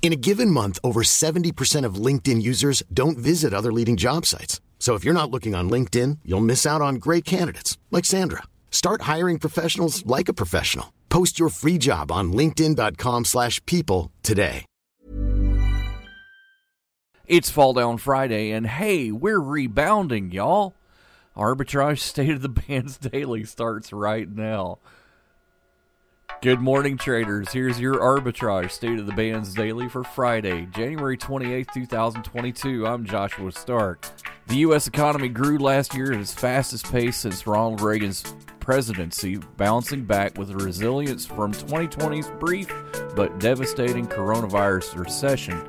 [0.00, 4.62] In a given month, over 70% of LinkedIn users don't visit other leading job sites.
[4.78, 8.44] So if you're not looking on LinkedIn, you'll miss out on great candidates like Sandra.
[8.70, 10.94] Start hiring professionals like a professional.
[11.10, 14.64] Post your free job on linkedin.com/people today.
[17.26, 20.72] It's Fall Down Friday, and hey, we're rebounding, y'all.
[21.36, 24.78] Arbitrage State of the Bands Daily starts right now.
[26.40, 27.48] Good morning, traders.
[27.52, 32.86] Here's your Arbitrage State of the Bands Daily for Friday, January 28th, 2022.
[32.86, 34.06] I'm Joshua Stark.
[34.46, 34.86] The U.S.
[34.86, 38.22] economy grew last year at its fastest pace since Ronald Reagan's
[38.60, 42.72] presidency, bouncing back with resilience from 2020's brief
[43.16, 45.60] but devastating coronavirus recession.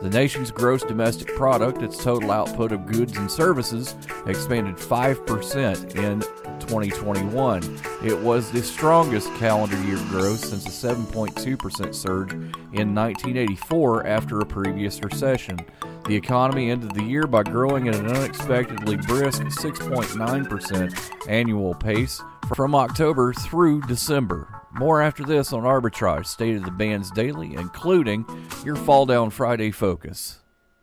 [0.00, 3.96] The nation's gross domestic product, its total output of goods and services,
[4.26, 6.20] expanded 5% in
[6.60, 7.80] 2021.
[8.04, 14.46] It was the strongest calendar year growth since a 7.2% surge in 1984 after a
[14.46, 15.58] previous recession.
[16.06, 22.22] The economy ended the year by growing at an unexpectedly brisk 6.9% annual pace
[22.54, 24.57] from October through December.
[24.72, 28.26] More after this on Arbitrage State of the Bands Daily, including
[28.64, 30.40] your Fall Down Friday focus.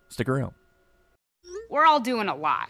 [0.09, 0.53] Stick around.
[1.69, 2.69] We're all doing a lot.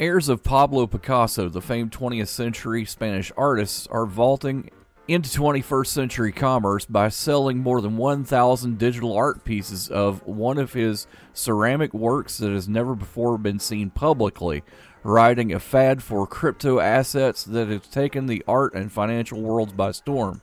[0.00, 4.70] Heirs of Pablo Picasso, the famed 20th century Spanish artist, are vaulting
[5.08, 10.72] into 21st century commerce by selling more than 1,000 digital art pieces of one of
[10.72, 14.62] his ceramic works that has never before been seen publicly,
[15.02, 19.90] riding a fad for crypto assets that has taken the art and financial worlds by
[19.90, 20.40] storm.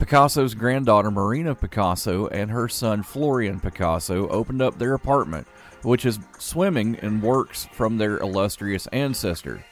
[0.00, 5.46] Picasso's granddaughter Marina Picasso and her son Florian Picasso opened up their apartment,
[5.82, 9.64] which is swimming and works from their illustrious ancestor.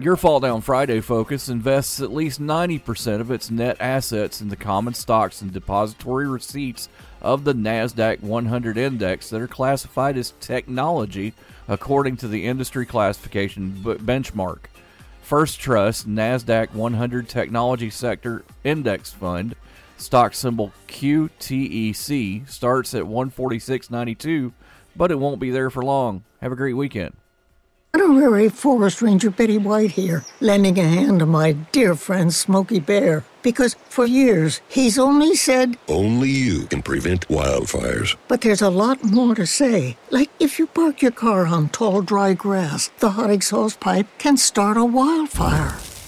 [0.00, 4.56] Your Fall Down Friday focus invests at least 90% of its net assets in the
[4.56, 6.88] common stocks and depository receipts
[7.22, 11.32] of the NASDAQ 100 index that are classified as technology
[11.68, 14.64] according to the industry classification b- benchmark.
[15.22, 19.54] First Trust NASDAQ 100 Technology Sector Index Fund,
[19.96, 24.52] stock symbol QTEC, starts at 146.92,
[24.96, 26.24] but it won't be there for long.
[26.40, 27.14] Have a great weekend.
[27.94, 33.22] Honorary Forest Ranger Betty White here, lending a hand to my dear friend Smokey Bear.
[33.42, 38.16] Because for years, he's only said, Only you can prevent wildfires.
[38.26, 39.96] but there's a lot more to say.
[40.10, 44.36] Like if you park your car on tall, dry grass, the hot exhaust pipe can
[44.36, 45.76] start a wildfire.